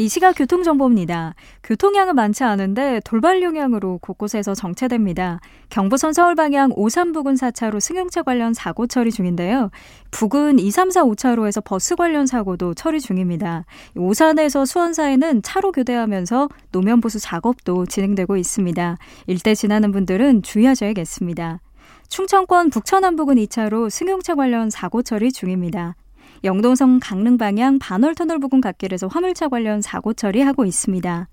[0.01, 1.35] 이 시각 교통정보입니다.
[1.65, 5.41] 교통량은 많지 않은데 돌발 용량으로 곳곳에서 정체됩니다.
[5.71, 9.71] 경부선 서울 방향 오산 부근 4차로 승용차 관련 사고 처리 중인데요.
[10.13, 13.65] 부근 2, 3, 4, 5차로에서 버스 관련 사고도 처리 중입니다.
[13.97, 18.99] 오산에서 수원 사이는 차로 교대하면서 노면 보수 작업도 진행되고 있습니다.
[19.27, 21.61] 일대 지나는 분들은 주의하셔야겠습니다.
[22.09, 25.97] 충청권 북천안 부근 2차로 승용차 관련 사고 처리 중입니다.
[26.45, 31.29] 영동성 강릉 방향 반월터널 부근 갓길에서 화물차 관련 사고 처리하고 있습니다.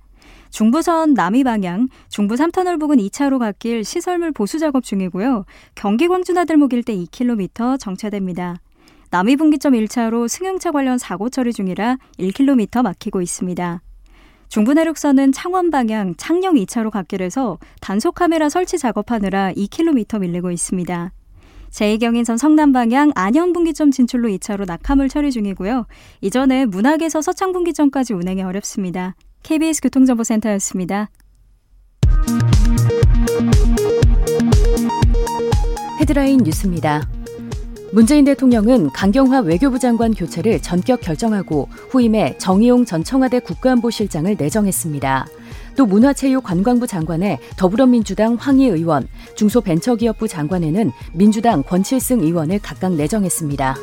[0.50, 5.46] 중부선 남이 방향 중부 3터널 부근 2차로 갓길 시설물 보수 작업 중이고요.
[5.76, 8.56] 경기 광주 나들목 일대 2km 정체됩니다.
[9.12, 13.82] 남이 분기점 1차로 승용차 관련 사고 처리 중이라 1km 막히고 있습니다.
[14.48, 21.12] 중부 내륙선은 창원 방향 창녕 2차로 갓길에서 단속 카메라 설치 작업하느라 2km 밀리고 있습니다.
[21.76, 25.88] 제2경인선 성남 방향 안현 분기점 진출로 2차로 낙하물 처리 중이고요.
[26.22, 29.16] 이전에 문학에서 서창 분기점까지 운행이 어렵습니다.
[29.44, 31.10] KBS 교통정보센터였습니다.
[36.00, 37.10] 헤드라인 뉴스입니다.
[37.92, 45.28] 문재인 대통령은 강경화 외교부 장관 교체를 전격 결정하고 후임에 정의용 전 청와대 국가안보실장을 내정했습니다.
[45.76, 53.76] 또 문화체육관광부 장관에 더불어민주당 황희 의원, 중소벤처기업부 장관에는 민주당 권칠승 의원을 각각 내정했습니다.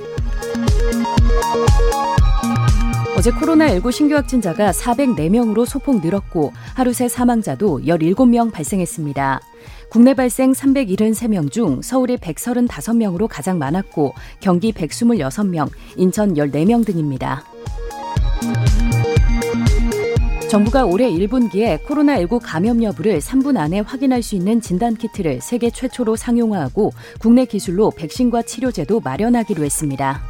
[3.17, 9.41] 어제 코로나19 신규 확진자가 404명으로 소폭 늘었고 하루 새 사망자도 17명 발생했습니다.
[9.91, 17.45] 국내 발생 373명 중 서울이 135명으로 가장 많았고 경기 126명, 인천 14명 등입니다.
[20.53, 26.93] 정부가 올해 1분기에 코로나19 감염 여부를 3분 안에 확인할 수 있는 진단키트를 세계 최초로 상용화하고
[27.19, 30.21] 국내 기술로 백신과 치료제도 마련하기로 했습니다.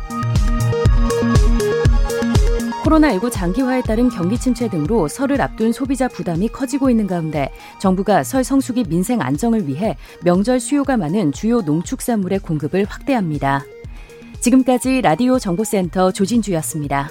[2.85, 8.45] 코로나19 장기화에 따른 경기 침체 등으로 설을 앞둔 소비자 부담이 커지고 있는 가운데 정부가 설
[8.45, 13.65] 성수기 민생 안정을 위해 명절 수요가 많은 주요 농축산물의 공급을 확대합니다.
[14.39, 17.11] 지금까지 라디오 정보센터 조진주였습니다.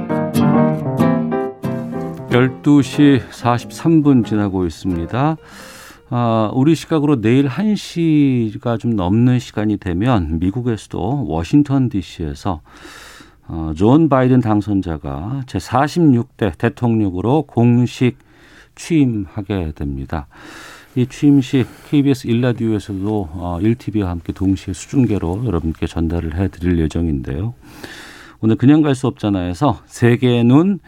[2.31, 5.35] 12시 43분 지나고 있습니다.
[6.11, 12.61] 아, 우리 시각으로 내일 1시가 좀 넘는 시간이 되면 미국에서도 워싱턴 DC에서
[13.47, 18.17] 어, 조 바이든 당선자가 제46대 대통령으로 공식
[18.75, 20.27] 취임하게 됩니다.
[20.95, 27.55] 이 취임식 KBS 일라디오에서도 어, 1TV와 함께 동시에 수중계로 여러분께 전달을 해드릴 예정인데요.
[28.43, 30.79] 오늘 그냥 갈 수 없잖아요에서 세계의 눈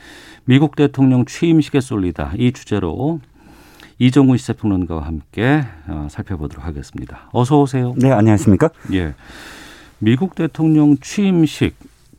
[0.46, 3.20] 미국 대통령 취임식에 쏠리다 이 주제로
[4.00, 7.30] 이종훈 시사평론가와 함께 어, 살펴보도록 하겠습니다.
[7.32, 7.94] 어서 오세요.
[7.98, 8.70] 네, 안녕하십니까?
[8.94, 9.14] 예.
[10.00, 11.76] 미국 대통령 취임식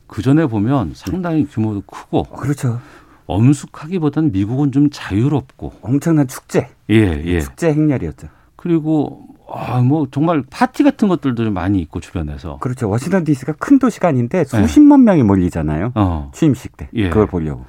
[0.06, 2.80] 그 전에 보면 상당히 규모도 크고 그렇죠.
[3.26, 6.68] 엄숙하기보다는 미국은 좀 자유롭고 엄청난 축제.
[6.90, 7.40] 예, 예.
[7.40, 8.28] 축제 행렬이었죠.
[8.56, 12.58] 그리고 아, 뭐 정말 파티 같은 것들도 좀 많이 있고 주변에서.
[12.58, 12.88] 그렇죠.
[12.88, 15.92] 워싱턴 DC가 큰 도시가 아닌데 수십만 명이 몰리잖아요.
[15.94, 16.30] 어.
[16.34, 16.88] 취임식 때.
[16.94, 17.10] 예.
[17.10, 17.66] 그걸 보려고.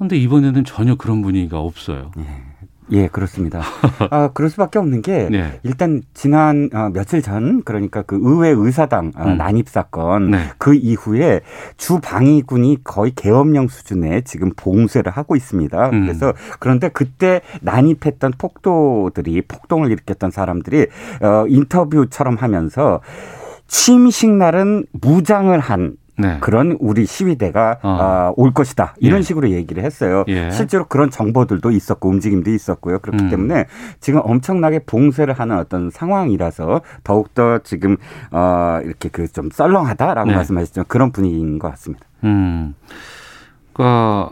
[0.00, 2.10] 근데 이번에는 전혀 그런 분위기가 없어요.
[2.16, 2.24] 예.
[2.92, 3.60] 예, 그렇습니다.
[4.10, 5.60] 아, 그럴 수밖에 없는 게 네.
[5.62, 9.36] 일단 지난 어, 며칠 전 그러니까 그 의회 의사당 어, 음.
[9.36, 10.38] 난입 사건 네.
[10.56, 11.42] 그 이후에
[11.76, 15.90] 주 방위군이 거의 계엄령 수준의 지금 봉쇄를 하고 있습니다.
[15.90, 16.00] 음.
[16.00, 20.86] 그래서 그런데 그때 난입했던 폭도들이 폭동을 일으켰던 사람들이
[21.20, 23.02] 어, 인터뷰처럼 하면서
[23.68, 26.36] 취임식 날은 무장을 한 네.
[26.40, 27.88] 그런 우리 시위대가 어.
[27.88, 29.22] 어, 올 것이다 이런 예.
[29.22, 30.24] 식으로 얘기를 했어요.
[30.28, 30.50] 예.
[30.50, 32.98] 실제로 그런 정보들도 있었고 움직임도 있었고요.
[32.98, 33.30] 그렇기 음.
[33.30, 33.66] 때문에
[34.00, 37.96] 지금 엄청나게 봉쇄를 하는 어떤 상황이라서 더욱 더 지금
[38.30, 40.36] 어, 이렇게 그 좀 썰렁하다라고 네.
[40.36, 40.84] 말씀하셨죠.
[40.88, 42.04] 그런 분위기인 것 같습니다.
[42.24, 42.74] 음,
[43.72, 44.30] 그러니까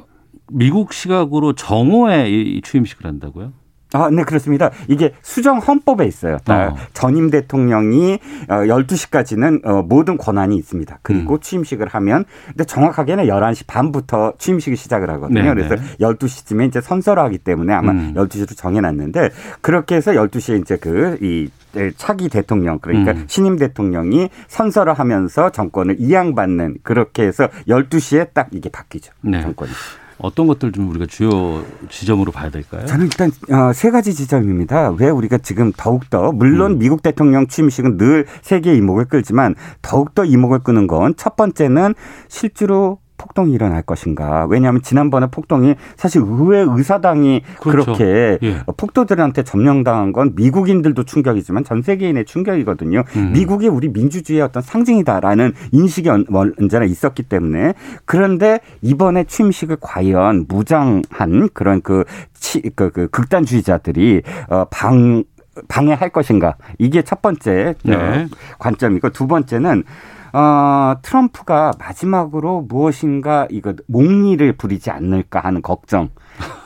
[0.51, 3.53] 미국 시각으로 정오에 취임식을 한다고요?
[3.95, 4.71] 아, 네, 그렇습니다.
[4.87, 6.39] 이게 수정 헌법에 있어요.
[6.49, 6.77] 어.
[6.93, 10.99] 전임 대통령이 12시까지는 어, 어, 모든 권한이 있습니다.
[11.03, 11.41] 그리고 음.
[11.41, 15.43] 취임식을 하면 근데 정확하게는 11시 반부터 취임식이 시작을 하거든요.
[15.43, 15.55] 네네.
[15.55, 18.13] 그래서 12시쯤에 이제 선서를 하기 때문에 아마 음.
[18.15, 23.25] 12시로 정해 놨는데 그렇게 해서 12시에 이제 그이 네, 차기 대통령 그러니까 음.
[23.27, 29.13] 신임 대통령이 선서를 하면서 정권을 이양받는 그렇게 해서 12시에 딱 이게 바뀌죠.
[29.21, 29.43] 네.
[29.43, 29.71] 정권이.
[30.19, 32.87] 어떤 것들 좀 우리가 주요 지점으로 봐야 될까요?
[32.87, 34.91] 저는 일단 어, 세 가지 지점입니다.
[34.99, 36.79] 왜 우리가 지금 더욱더 물론 음.
[36.79, 41.95] 미국 대통령 취임식은 늘 세계의 이목을 끌지만 더욱더 이목을 끄는 건 첫 번째는
[42.29, 44.47] 실제로 폭동이 일어날 것인가.
[44.49, 47.93] 왜냐하면 지난번에 폭동이 사실 의회 의사당이 그렇죠.
[47.93, 48.63] 그렇게 예.
[48.77, 53.05] 폭도들한테 점령당한 건 미국인들도 충격이지만 전 세계인의 충격이거든요.
[53.17, 53.33] 음.
[53.33, 61.83] 미국이 우리 민주주의의 어떤 상징이다라는 인식이 언제나 있었기 때문에 그런데 이번에 취임식을 과연 무장한 그런
[61.83, 62.05] 그,
[62.35, 65.25] 치, 그, 그 극단주의자들이 어, 방
[65.67, 67.95] 방해할 것인가 이게 첫 번째 네.
[67.95, 68.29] 어,
[68.61, 69.83] 관점이고 두 번째는
[70.33, 76.11] 어, 트럼프가 마지막으로 무엇인가 이거 몽리를 부리지 않을까 하는 걱정.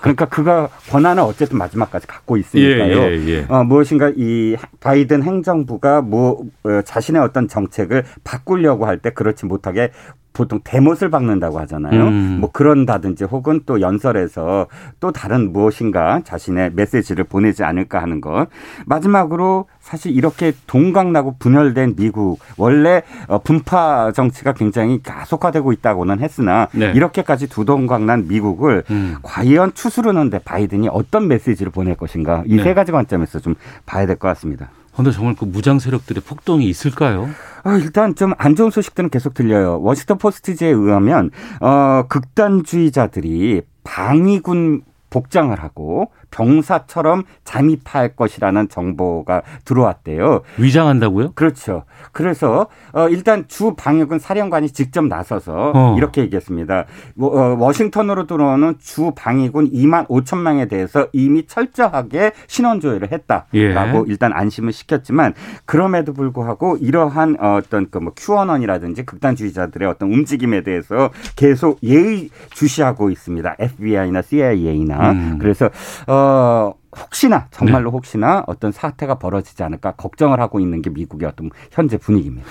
[0.02, 2.98] 그러니까 그가 권한을 어쨌든 마지막까지 갖고 있으니까요.
[2.98, 3.46] 예, 예, 예.
[3.48, 9.90] 어, 무엇인가 이 바이든 행정부가 뭐 어, 자신의 어떤 정책을 바꾸려고 할 때 그렇지 못하게
[10.32, 12.08] 보통 대못을 박는다고 하잖아요.
[12.08, 12.38] 음.
[12.40, 14.66] 뭐 그런다든지 혹은 또 연설에서
[15.00, 18.48] 또 다른 무엇인가 자신의 메시지를 보내지 않을까 하는 것.
[18.86, 26.92] 마지막으로 사실 이렇게 동강나고 분열된 미국 원래 어, 분파 정치가 굉장히 가속화되고 있다고는 했으나 네.
[26.94, 29.16] 이렇게까지 두동강난 미국을 음.
[29.22, 32.74] 과연 추스르는데 바이든이 어떤 메시지를 보낼 것인가 이세 네.
[32.74, 34.68] 가지 관점에서 좀 봐야 될 것 같습니다.
[34.94, 37.28] 근데 정말 그 무장 세력들의 폭동이 있을까요?
[37.64, 39.80] 아, 일단 좀 안 좋은 소식들은 계속 들려요.
[39.80, 50.42] 워싱턴 포스트지에 의하면 어, 극단주의자들이 방위군 복장을 하고 병사처럼 잠입할 것이라는 정보가 들어왔대요.
[50.58, 51.32] 위장한다고요?
[51.34, 51.84] 그렇죠.
[52.10, 55.94] 그래서 어 일단 주 방역은 사령관이 직접 나서서 어.
[55.96, 56.86] 이렇게 얘기했습니다.
[57.14, 63.48] 뭐, 어, 워싱턴으로 들어오는 주 방위군 2만 5천 명에 대해서 이미 철저하게 신원 조회를 했다라고
[63.54, 64.04] 예.
[64.06, 65.34] 일단 안심을 시켰지만
[65.66, 73.56] 그럼에도 불구하고 이러한 어떤 그뭐 큐어넌이라든지 극단주의자들의 어떤 움직임에 대해서 계속 예의 주시하고 있습니다.
[73.58, 75.38] FBI나 CIA나 음.
[75.38, 75.66] 그래서
[76.06, 77.96] 어 어, 혹시나 정말로 네.
[77.96, 82.46] 혹시나 어떤 사태가 벌어지지 않을까 걱정을 하고 있는 게 미국의 어떤 현재 분위기입니다.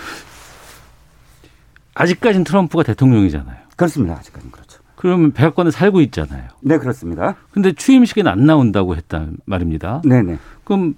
[1.96, 3.58] 아직까지는 트럼프가 대통령이잖아요.
[3.76, 4.16] 그렇습니다.
[4.16, 4.82] 아직까지는 그렇죠.
[4.96, 6.50] 그러면 백악관에 살고 있잖아요.
[6.62, 7.36] 네, 그렇습니다.
[7.52, 10.02] 근데 취임식에는 안 나온다고 했단 말입니다.
[10.06, 10.38] 네 네.
[10.64, 10.96] 그럼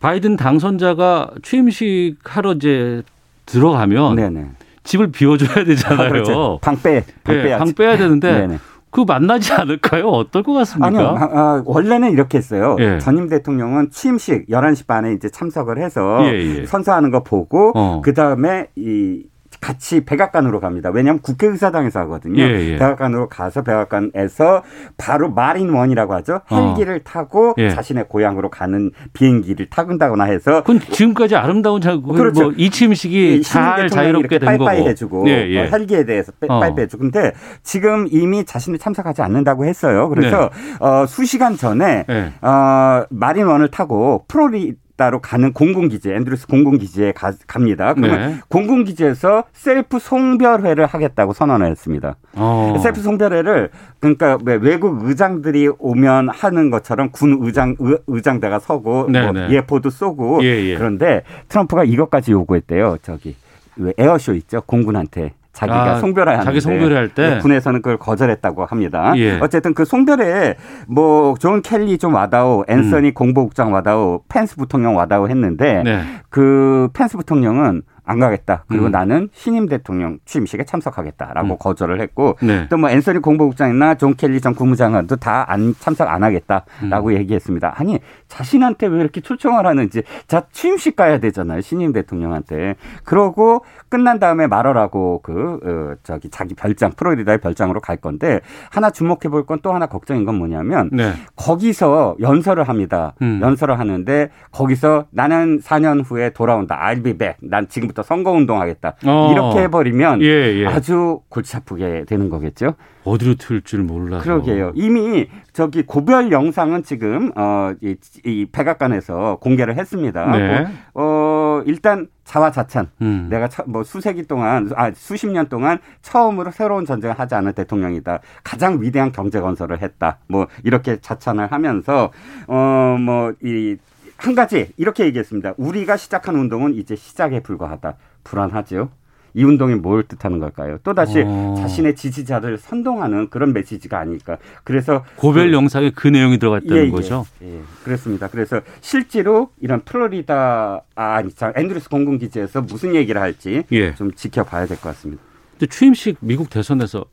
[0.00, 3.02] 바이든 당선자가 취임식 하러 이제
[3.46, 4.50] 들어가면 네네.
[4.84, 6.06] 집을 비워줘야 되잖아요.
[6.06, 6.58] 아, 그렇죠.
[6.60, 8.58] 방 빼, 방 네, 방 빼야 되는데 네네.
[8.92, 10.06] 그 만나지 않을까요?
[10.06, 10.86] 어떨 것 같습니까?
[10.86, 11.16] 아니요.
[11.18, 12.76] 아, 아, 원래는 이렇게 했어요.
[12.78, 12.98] 예.
[12.98, 16.66] 전임 대통령은 취임식 11시 반에 이제 참석을 해서 예, 예.
[16.66, 18.02] 선서하는 거 보고 어.
[18.04, 19.24] 그다음에 이
[19.62, 20.90] 같이 백악관으로 갑니다.
[20.92, 22.42] 왜냐하면 국회의사당에서 하거든요.
[22.42, 22.76] 예, 예.
[22.76, 24.64] 백악관으로 가서 백악관에서
[24.98, 26.40] 바로 마린 원이라고 하죠.
[26.50, 26.56] 어.
[26.56, 27.00] 헬기를 어.
[27.04, 27.70] 타고 예.
[27.70, 30.64] 자신의 고향으로 가는 비행기를 타근다거나 해서.
[30.64, 32.42] 그건 지금까지 아름다운 자, 그 그렇죠.
[32.42, 34.64] 뭐 취임식이 잘 자유롭게 된 거고.
[34.64, 35.60] 빠이빠이 해주고 예, 예.
[35.60, 36.58] 어, 헬기에 대해서 어.
[36.58, 37.00] 빠이빠이 해주고.
[37.00, 40.08] 근데 지금 이미 자신이 참석하지 않는다고 했어요.
[40.08, 40.84] 그래서 네.
[40.84, 42.32] 어, 수시간 전에 네.
[42.42, 47.92] 어, 마린 원을 타고 플로리다로 가는 공군기지 앤드루스 공군기지에 가, 갑니다.
[47.92, 48.36] 그러면 네.
[48.46, 52.14] 공군기지에서 셀프 송별회를 하겠다고 선언을 했습니다.
[52.34, 52.78] 어.
[52.80, 59.32] 셀프 송별회를 그러니까 외국 의장들이 오면 하는 것처럼 군 의장 의, 장대가 서고 네, 뭐
[59.32, 59.50] 네.
[59.50, 60.76] 예포도 쏘고 예, 예.
[60.76, 62.98] 그런데 트럼프가 이것까지 요구했대요.
[63.02, 63.34] 저기
[63.74, 69.12] 왜 에어쇼 있죠 공군한테 자기가 아, 송별회 자기 송별회 할때 네, 군에서는 그걸 거절했다고 합니다.
[69.16, 69.38] 예.
[69.40, 70.54] 어쨌든 그 송별회에
[70.88, 73.14] 뭐 존 켈리 좀 와다오, 앤서니 음.
[73.14, 76.02] 공보국장 와다오, 펜스 부통령 와다오 했는데 네.
[76.30, 77.82] 그 펜스 부통령은
[78.12, 78.64] 안 가겠다.
[78.68, 78.90] 그리고 음.
[78.92, 81.56] 나는 신임 대통령 취임식에 참석하겠다라고 음.
[81.58, 82.68] 거절을 했고 네.
[82.68, 87.14] 또뭐 앤서니 공보국장이나 존 켈리 전 국무장관도 다 안 참석 안 하겠다라고 음.
[87.14, 87.74] 얘기했습니다.
[87.76, 87.98] 아니
[88.28, 91.60] 자신한테 왜 이렇게 초청을 하는지 자 취임식 가야 되잖아요.
[91.62, 92.76] 신임 대통령한테.
[93.04, 99.28] 그러고 끝난 다음에 말하라고 그 어, 저기 자기 별장 프로리다의 별장으로 갈 건데 하나 주목해
[99.30, 101.12] 볼 건 또 하나 걱정인 건 뭐냐면 네.
[101.36, 103.12] 거기서 연설을 합니다.
[103.22, 103.40] 음.
[103.42, 106.78] 연설을 하는데 거기서 나는 4년 후에 돌아온다.
[106.82, 107.36] I'll be back.
[107.48, 109.30] 난 지금부터 부터 선거운동 하겠다 어.
[109.32, 110.66] 이렇게 해버리면 예, 예.
[110.66, 112.74] 아주 골치 아프게 되는 거겠죠.
[113.04, 114.22] 어디로 튈줄 몰라서.
[114.22, 114.72] 그러게요.
[114.76, 120.26] 이미 저기 고별 영상은 지금 어 이 이 백악관에서 공개를 했습니다.
[120.36, 120.66] 네.
[120.94, 122.88] 어 일단 자화자찬.
[123.00, 123.26] 음.
[123.30, 128.20] 내가 처, 뭐 수세기 동안 아 수십 년 동안 처음으로 새로운 전쟁을 하지 않은 대통령이다.
[128.44, 130.18] 가장 위대한 경제 건설을 했다.
[130.28, 132.10] 뭐 이렇게 자찬을 하면서
[132.46, 133.76] 어 뭐 이
[134.22, 135.54] 한 가지 이렇게 얘기했습니다.
[135.56, 137.96] 우리가 시작한 운동은 이제 시작에 불과하다.
[138.22, 138.90] 불안하죠.
[139.34, 140.78] 이 운동이 뭘 뜻하는 걸까요?
[140.84, 141.56] 또 다시 어.
[141.58, 144.36] 자신의 지지자를 선동하는 그런 메시지가 아닐까.
[144.62, 147.26] 그래서 고별 그- 영상에 그 내용이 들어갔다는 예, 예, 거죠.
[147.42, 148.28] 예, 그렇습니다.
[148.28, 153.94] 그래서 실제로 이런 플로리다 아, 참, 앤드루스 공군 기지에서 무슨 얘기를 할지 예.
[153.96, 155.20] 좀 지켜봐야 될 것 같습니다.
[155.58, 157.04] 근데 취임식 미국 대선에서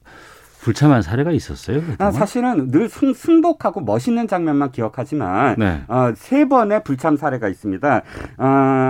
[0.62, 1.82] 불참한 사례가 있었어요.
[1.98, 2.12] 아?
[2.12, 5.82] 사실은 늘 승, 승복하고 멋있는 장면만 기억하지만 네.
[5.88, 8.02] 어, 세 번의 불참 사례가 있습니다.
[8.38, 8.44] 어,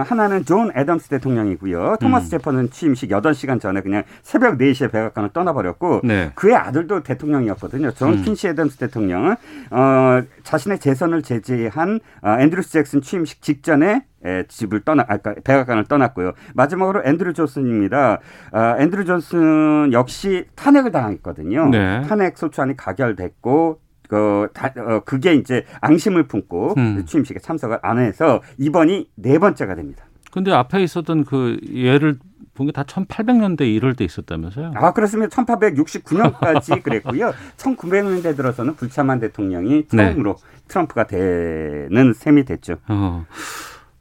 [0.05, 1.97] 하나는 존 애덤스 대통령이고요.
[1.99, 2.29] 토마스 음.
[2.31, 6.31] 제퍼는 취임식 8시간 전에 그냥 새벽 4시에 백악관을 떠나버렸고 네.
[6.35, 7.91] 그의 아들도 대통령이었거든요.
[7.91, 8.23] 존 음.
[8.23, 9.35] 퀸시 애덤스 대통령은
[9.71, 16.33] 어, 자신의 재선을 제지한 어, 앤드루 잭슨 취임식 직전에 에, 집을 떠나, 아까 백악관을 떠났고요.
[16.53, 18.19] 마지막으로 앤드루 존슨입니다.
[18.51, 21.69] 어, 앤드루 존슨 역시 탄핵을 당했거든요.
[21.69, 22.01] 네.
[22.07, 23.79] 탄핵 소추안이 가결됐고
[24.09, 27.05] 그, 다, 어, 그게 이제 앙심을 품고 음.
[27.05, 30.05] 취임식에 참석을 안 해서 이번이 네 번째가 됩니다.
[30.31, 32.17] 근데 앞에 있었던 그 예를
[32.59, 34.73] 본 게 다 1800년대 이럴 때 있었다면서요?
[34.75, 35.33] 아, 그렇습니다.
[35.43, 37.33] 1869년까지 그랬고요.
[37.55, 40.09] 1900년대 들어서는 불참한 대통령이 네.
[40.09, 40.35] 처음으로
[40.67, 42.75] 트럼프가 되는 셈이 됐죠.
[42.89, 43.25] 어.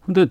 [0.09, 0.27] 근데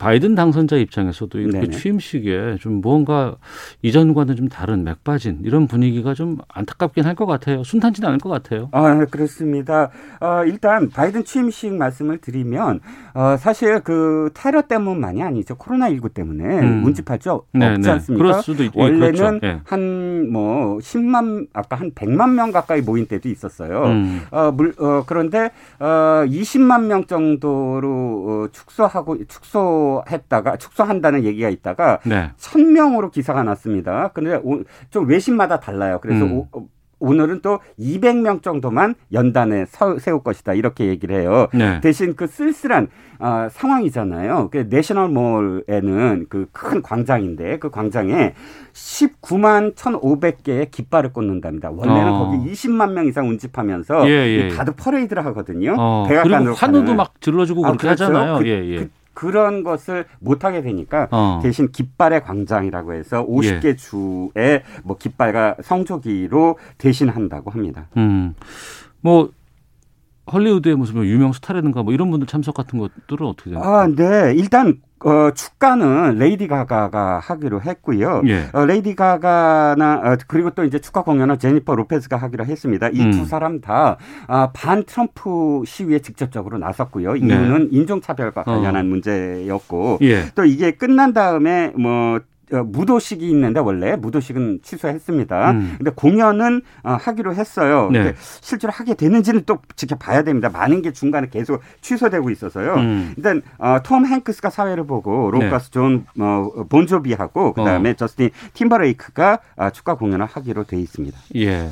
[0.00, 1.70] 바이든 당선자 입장에서도 이렇게 네네.
[1.76, 3.36] 취임식에 좀 뭔가
[3.82, 7.62] 이전과는 좀 다른 맥 빠진 이런 분위기가 좀 안타깝긴 할 것 같아요.
[7.64, 8.70] 순탄치 않을 것 같아요.
[8.72, 9.90] 아, 그렇습니다.
[10.20, 12.80] 어, 일단 바이든 취임식 말씀을 드리면
[13.12, 15.56] 어, 사실 그 테러 때문만이 아니죠.
[15.56, 16.84] 코로나 19 때문에 음.
[16.86, 17.90] 운집할 수 네, 없지 네.
[17.90, 18.24] 않습니까?
[18.24, 19.46] 그럴 수도 있- 예, 원래는 그렇죠.
[19.46, 19.60] 예.
[19.64, 23.82] 한뭐 10만 아까 한 100만 명 가까이 모인 때도 있었어요.
[23.84, 24.22] 음.
[24.30, 31.98] 어, 물, 어, 그런데, 어, 20만 명 정도로 어, 축소하고, 축소 했다가, 축소한다는 얘기가 있다가,
[32.04, 32.30] 네.
[32.38, 34.10] 1000명으로 기사가 났습니다.
[34.14, 35.98] 근데 오- 좀 외신마다 달라요.
[36.02, 36.32] 그래서 음.
[36.32, 36.66] 오, 어,
[37.02, 40.52] 오늘은 또 200명 정도만 연단에 서- 세울 것이다.
[40.52, 41.48] 이렇게 얘기를 해요.
[41.54, 41.80] 네.
[41.80, 42.88] 대신 그 쓸쓸한
[43.22, 44.48] 아, 상황이잖아요.
[44.50, 48.34] 그 내셔널몰에는 그 큰 광장인데 그 광장에
[48.74, 51.70] 19만 1,500개의 깃발을 꽂는답니다.
[51.70, 52.18] 원래는 어.
[52.30, 54.46] 거기 20만 명 이상 운집하면서 예, 예.
[54.46, 55.74] 이 가득 퍼레이드를 하거든요.
[55.78, 56.94] 어, 백악관으로 그리고 환호도.
[56.94, 58.04] 막 질러주고 아, 그렇게 그렇죠.
[58.04, 58.38] 하잖아요.
[58.38, 58.88] 그, 예, 예.
[59.14, 61.40] 그, 그런 것을 못하게 되니까 어.
[61.42, 63.76] 대신 깃발의 광장이라고 해서 50개 예.
[63.76, 67.88] 주의 뭐 깃발과 성조기로 대신한다고 합니다.
[67.96, 68.34] 음.
[69.00, 69.30] 뭐
[70.32, 73.80] 헐리우드의 무슨 뭐 유명 스타라든가 뭐 이런 분들 참석 같은 것들은 어떻게 됩니까?
[73.82, 74.34] 아, 네.
[74.36, 78.22] 일단 어, 축가는 레이디 가가가 하기로 했고요.
[78.26, 78.48] 예.
[78.52, 82.88] 어, 레이디 가가나 어, 그리고 또 이제 축가 공연은 제니퍼 로페즈가 하기로 했습니다.
[82.88, 83.24] 이두 음.
[83.24, 87.14] 사람 다 아, 반 트럼프 시위에 직접적으로 나섰고요.
[87.14, 87.18] 네.
[87.20, 88.44] 이유는 인종차별과 어.
[88.44, 90.26] 관련한 문제였고 예.
[90.34, 92.20] 또 이게 끝난 다음에 뭐 어,
[92.56, 95.50] 무도식이 있는데 원래 무도식은 취소했습니다.
[95.52, 95.74] 음.
[95.78, 97.88] 근데 공연은 어, 하기로 했어요.
[97.92, 98.02] 네.
[98.02, 100.50] 근데 실제로 하게 되는지는 또 지켜봐야 됩니다.
[100.50, 102.74] 많은 게 중간에 계속 취소되고 있어서요.
[102.74, 103.14] 음.
[103.16, 105.44] 일단 어, 톰 행크스가 사회를 보고 네.
[105.44, 111.18] 로커 존 어, 본조비하고 그다음에 저스틴 팀버레이크가 아, 축가 공연을 하기로 돼 있습니다.
[111.36, 111.70] 예.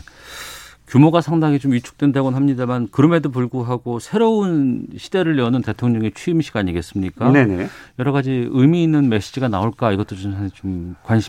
[0.88, 7.30] 규모가 상당히 좀 위축된다고는 합니다만 그럼에도 불구하고 새로운 시대를 여는 대통령의 취임식 아니겠습니까?
[7.30, 7.68] 네네.
[7.98, 11.28] 여러 가지 의미 있는 메시지가 나올까 이것도 좀, 좀 관심이.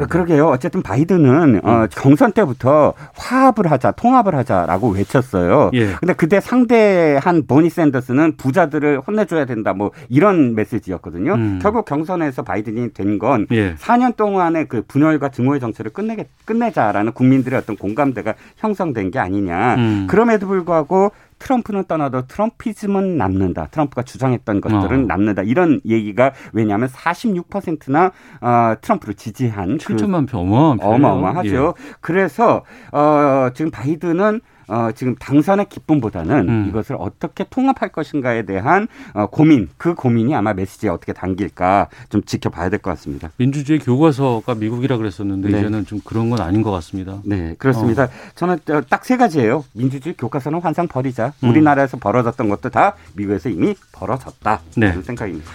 [0.00, 0.48] 어, 그러게요.
[0.48, 1.60] 어쨌든 바이든은 음.
[1.64, 5.70] 어, 경선 때부터 화합을 하자, 통합을 하자라고 외쳤어요.
[5.74, 5.94] 예.
[6.00, 11.34] 근데 그때 상대한 보니 샌더스는 부자들을 혼내줘야 된다, 뭐 이런 메시지였거든요.
[11.34, 11.58] 음.
[11.62, 13.74] 결국 경선에서 바이든이 된건 예.
[13.74, 19.74] 4년 동안의 그 분열과 증오의 정치를 끝내게 끝내자라는 국민들의 어떤 공감대가 형성 된 게 아니냐.
[19.74, 20.06] 음.
[20.08, 23.66] 그럼에도 불구하고 트럼프는 떠나도 트럼피즘은 남는다.
[23.70, 25.06] 트럼프가 주장했던 것들은 어.
[25.06, 25.42] 남는다.
[25.42, 30.94] 이런 얘기가 왜냐하면 46%나 어, 트럼프를 지지한 그 7천만 표 어마어마한 표예요.
[30.94, 31.74] 어마어마하죠.
[32.00, 36.66] 그래서 어, 지금 바이든은 어, 지금 당선의 기쁨보다는 음.
[36.68, 42.68] 이것을 어떻게 통합할 것인가에 대한 어, 고민, 그 고민이 아마 메시지에 어떻게 담길까 좀 지켜봐야
[42.70, 43.30] 될 것 같습니다.
[43.36, 45.58] 민주주의 교과서가 미국이라 그랬었는데 네.
[45.58, 47.18] 이제는 좀 그런 건 아닌 것 같습니다.
[47.24, 48.08] 네, 그렇습니다.
[48.34, 48.58] 저는
[48.88, 49.64] 딱 세 가지예요.
[49.74, 51.32] 민주주의 교과서는 환상 버리자.
[51.42, 51.50] 음.
[51.50, 54.60] 우리나라에서 벌어졌던 것도 다 미국에서 이미 벌어졌다.
[54.76, 54.90] 네.
[54.90, 55.50] 그런 생각입니다.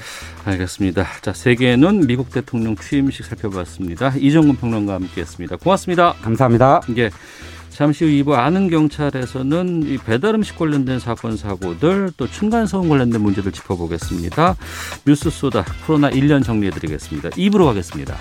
[0.46, 1.06] 알겠습니다.
[1.22, 4.14] 자, 세계는 미국 대통령 취임식 살펴봤습니다.
[4.18, 5.58] 이정근 평론가와 함께했습니다.
[5.58, 6.14] 고맙습니다.
[6.22, 6.82] 감사합니다.
[6.90, 7.10] 이게
[7.80, 13.22] 잠시 후 2부 아는 경찰에서는 이 배달 음식 관련된 사건 사고들 또 층간 소음 관련된
[13.22, 14.58] 문제들 짚어보겠습니다.
[15.08, 17.30] 뉴스 쏘다 코로나 1년 정리해드리겠습니다.
[17.30, 18.18] 2부로 가겠습니다.